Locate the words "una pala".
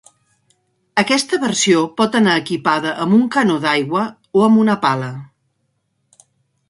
4.65-5.15